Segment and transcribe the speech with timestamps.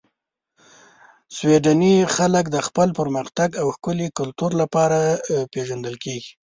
[1.37, 4.99] سویدني خلک د خپل پرمختګ او ښکلي کلتور لپاره
[5.53, 6.31] پېژندل کیږي.